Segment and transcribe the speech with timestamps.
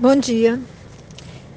[0.00, 0.58] Bom dia.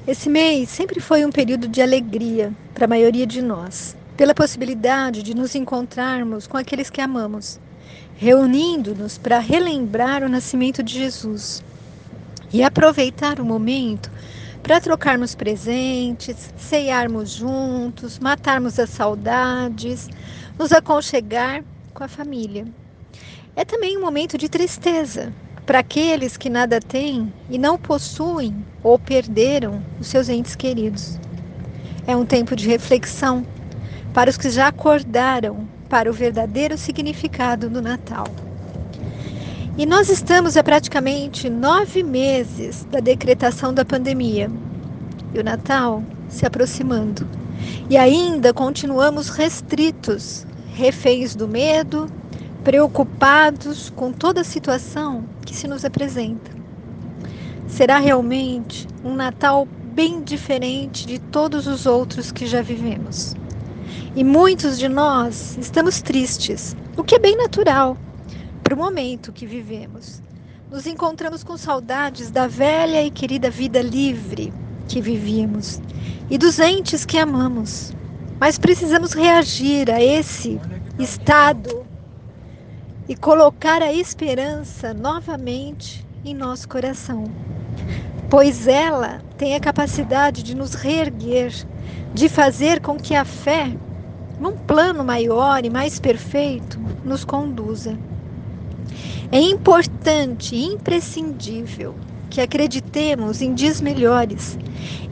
[0.06, 5.22] Esse mês sempre foi um período de alegria para a maioria de nós, pela possibilidade
[5.22, 7.58] de nos encontrarmos com aqueles que amamos,
[8.16, 11.64] reunindo-nos para relembrar o nascimento de Jesus
[12.52, 14.10] e aproveitar o momento
[14.62, 20.10] para trocarmos presentes, ceiarmos juntos, matarmos as saudades,
[20.58, 21.64] nos aconchegar
[21.94, 22.66] com a família.
[23.56, 25.32] É também um momento de tristeza,
[25.66, 31.18] para aqueles que nada têm e não possuem ou perderam os seus entes queridos.
[32.06, 33.44] É um tempo de reflexão
[34.12, 38.26] para os que já acordaram para o verdadeiro significado do Natal.
[39.76, 44.50] E nós estamos há praticamente nove meses da decretação da pandemia
[45.34, 47.26] e o Natal se aproximando.
[47.88, 52.06] E ainda continuamos restritos, reféns do medo,
[52.64, 56.50] preocupados com toda a situação que se nos apresenta.
[57.68, 63.36] Será realmente um Natal bem diferente de todos os outros que já vivemos.
[64.16, 67.98] E muitos de nós estamos tristes, o que é bem natural
[68.62, 70.22] para o momento que vivemos.
[70.70, 74.52] Nos encontramos com saudades da velha e querida vida livre
[74.88, 75.82] que vivíamos
[76.30, 77.92] e dos entes que amamos.
[78.40, 80.58] Mas precisamos reagir a esse
[80.98, 81.83] estado
[83.08, 87.24] e colocar a esperança novamente em nosso coração,
[88.30, 91.52] pois ela tem a capacidade de nos reerguer,
[92.14, 93.70] de fazer com que a fé,
[94.40, 97.98] num plano maior e mais perfeito, nos conduza.
[99.30, 101.94] É importante e imprescindível
[102.30, 104.58] que acreditemos em dias melhores,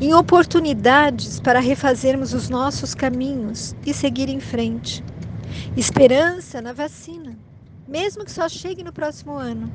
[0.01, 5.05] em oportunidades para refazermos os nossos caminhos e seguir em frente.
[5.77, 7.37] Esperança na vacina
[7.87, 9.73] mesmo que só chegue no próximo ano.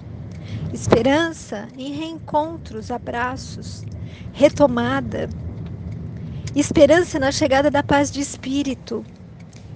[0.74, 3.84] Esperança em reencontros, abraços,
[4.34, 5.30] retomada.
[6.56, 9.06] Esperança na chegada da paz de espírito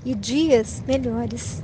[0.06, 1.62] e dias melhores.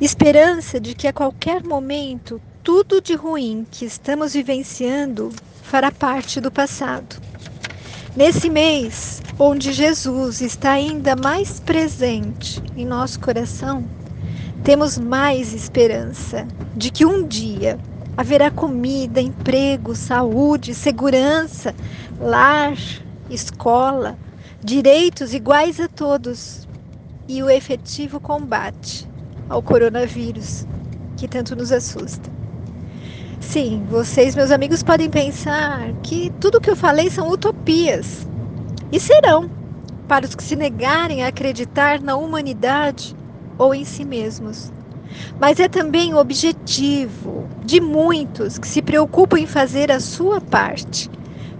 [0.00, 5.30] Esperança de que a qualquer momento tudo de ruim que estamos vivenciando
[5.62, 7.16] fará parte do passado.
[8.16, 13.84] Nesse mês, onde Jesus está ainda mais presente em nosso coração,
[14.64, 17.78] temos mais esperança de que um dia
[18.16, 21.74] haverá comida, emprego, saúde, segurança,
[22.18, 22.74] lar,
[23.28, 24.16] escola,
[24.62, 26.66] direitos iguais a todos
[27.28, 29.06] e o efetivo combate
[29.50, 30.66] ao coronavírus
[31.18, 32.32] que tanto nos assusta.
[33.40, 38.26] Sim, vocês, meus amigos, podem pensar que tudo que eu falei são utopias
[38.90, 39.50] e serão
[40.08, 43.14] para os que se negarem a acreditar na humanidade
[43.58, 44.72] ou em si mesmos.
[45.38, 51.10] Mas é também o objetivo de muitos que se preocupam em fazer a sua parte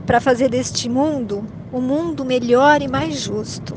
[0.06, 3.76] para fazer deste mundo um mundo melhor e mais justo.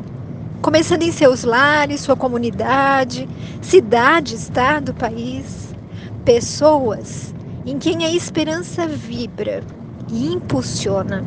[0.62, 3.28] Começando em seus lares, sua comunidade,
[3.62, 5.74] cidade, estado, país,
[6.26, 7.34] pessoas
[7.66, 9.64] em quem a esperança vibra
[10.10, 11.24] e impulsiona.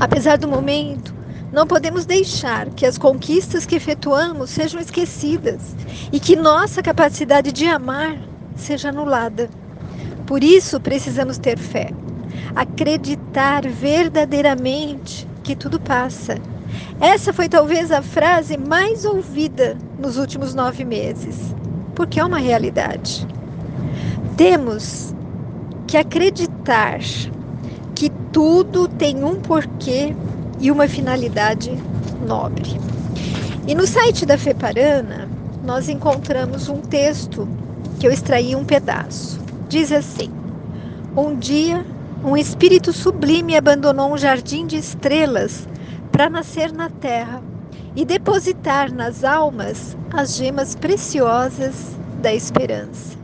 [0.00, 1.14] Apesar do momento,
[1.52, 5.74] não podemos deixar que as conquistas que efetuamos sejam esquecidas
[6.12, 8.18] e que nossa capacidade de amar
[8.54, 9.48] seja anulada.
[10.26, 11.90] Por isso precisamos ter fé,
[12.54, 16.36] acreditar verdadeiramente que tudo passa.
[17.00, 21.54] Essa foi talvez a frase mais ouvida nos últimos nove meses,
[21.94, 23.26] porque é uma realidade.
[24.36, 25.14] Temos
[25.86, 27.00] que acreditar
[27.94, 30.14] que tudo tem um porquê
[30.60, 31.72] e uma finalidade
[32.26, 32.78] nobre.
[33.66, 35.28] E no site da Feparana,
[35.64, 37.46] nós encontramos um texto
[38.00, 39.38] que eu extraí um pedaço.
[39.68, 40.30] Diz assim:
[41.16, 41.84] Um dia,
[42.24, 45.68] um espírito sublime abandonou um jardim de estrelas
[46.10, 47.42] para nascer na terra
[47.94, 51.74] e depositar nas almas as gemas preciosas
[52.22, 53.18] da esperança.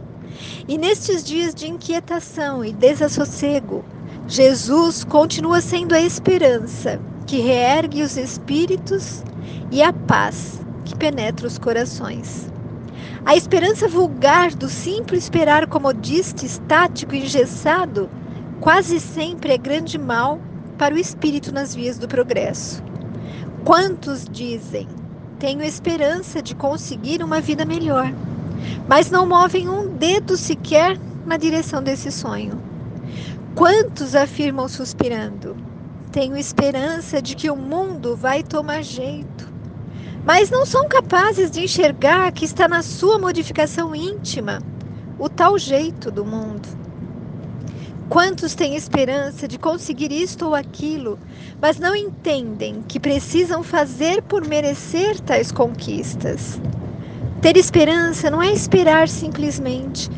[0.69, 3.85] E nestes dias de inquietação e desassossego,
[4.27, 9.25] Jesus continua sendo a esperança que reergue os espíritos
[9.71, 12.53] e a paz que penetra os corações.
[13.25, 18.11] A esperança vulgar do simples esperar comodista, estático engessado
[18.61, 20.39] quase sempre é grande mal
[20.77, 22.83] para o espírito nas vias do progresso.
[23.65, 24.87] Quantos dizem:
[25.39, 28.13] Tenho esperança de conseguir uma vida melhor,
[28.87, 32.61] mas não movem um dedo sequer na direção desse sonho?
[33.55, 35.57] Quantos afirmam suspirando:
[36.15, 39.53] tenho esperança de que o mundo vai tomar jeito.
[40.25, 44.61] Mas não são capazes de enxergar que está na sua modificação íntima
[45.19, 46.69] o tal jeito do mundo.
[48.09, 51.19] Quantos têm esperança de conseguir isto ou aquilo,
[51.61, 56.61] mas não entendem que precisam fazer por merecer tais conquistas?
[57.43, 60.09] Ter esperança não é esperar simplesmente,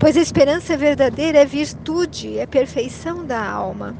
[0.00, 3.94] pois a esperança verdadeira é virtude, é perfeição da alma.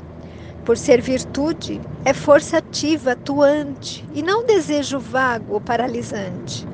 [0.65, 6.67] Por ser virtude, é força ativa, atuante, e não desejo vago ou paralisante.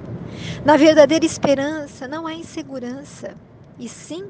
[0.65, 3.35] Na verdadeira esperança não há insegurança,
[3.79, 4.25] e sim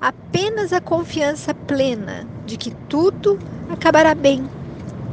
[0.00, 3.38] apenas a confiança plena de que tudo
[3.68, 4.50] acabará bem,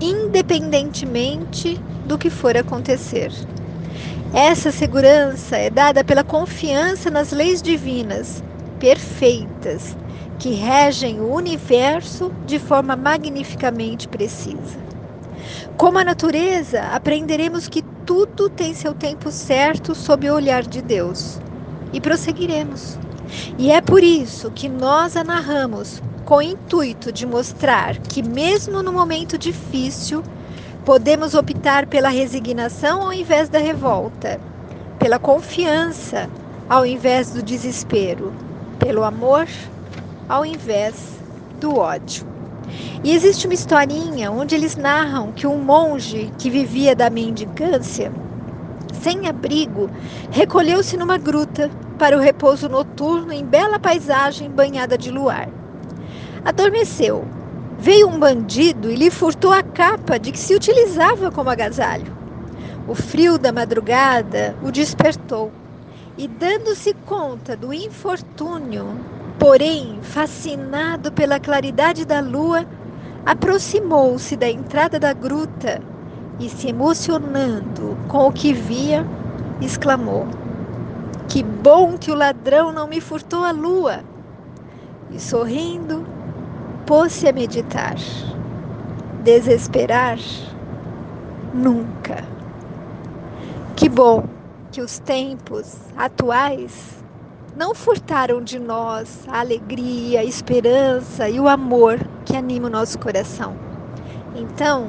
[0.02, 3.32] independentemente do que for acontecer.
[4.34, 8.44] Essa segurança é dada pela confiança nas leis divinas,
[8.80, 9.96] perfeitas,
[10.42, 14.80] que regem o universo de forma magnificamente precisa.
[15.78, 21.40] Como a natureza, aprenderemos que tudo tem seu tempo certo sob o olhar de Deus
[21.94, 22.98] e prosseguiremos.
[23.56, 28.82] E é por isso que nós a narramos com o intuito de mostrar que, mesmo
[28.82, 30.24] no momento difícil,
[30.84, 34.42] podemos optar pela resignação ao invés da revolta,
[34.98, 36.28] pela confiança
[36.68, 38.34] ao invés do desespero,
[38.80, 39.46] pelo amor
[40.32, 40.96] ao invés
[41.60, 42.26] do ódio.
[43.04, 48.10] E existe uma historinha onde eles narram que um monge que vivia da mendicância,
[49.02, 49.90] sem abrigo,
[50.32, 51.70] recolheu-se numa gruta
[52.00, 55.50] para o repouso noturno em bela paisagem banhada de luar.
[56.46, 57.26] Adormeceu.
[57.78, 62.16] Veio um bandido e lhe furtou a capa de que se utilizava como agasalho.
[62.88, 65.52] O frio da madrugada o despertou
[66.18, 68.96] e, dando-se conta do infortúnio,
[69.42, 72.64] porém fascinado pela claridade da lua,
[73.26, 75.82] aproximou-se da entrada da gruta
[76.40, 79.04] e, se emocionando com o que via,
[79.60, 80.28] exclamou:
[81.28, 84.04] que bom que o ladrão não me furtou a lua.
[85.10, 86.06] E sorrindo,
[86.86, 87.96] pôs-se a meditar.
[89.24, 90.20] Desesperar?
[91.52, 92.24] Nunca.
[93.76, 94.24] Que bom
[94.72, 97.01] que os tempos atuais
[97.56, 102.98] não furtaram de nós a alegria, a esperança e o amor que anima o nosso
[102.98, 103.56] coração.
[104.34, 104.88] Então,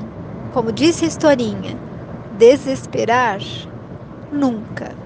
[0.52, 1.76] como disse a historinha,
[2.38, 3.40] desesperar
[4.30, 4.96] nunca.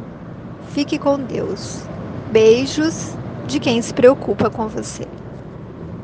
[0.60, 1.90] Fique com Deus.
[2.30, 5.06] Beijos de quem se preocupa com você.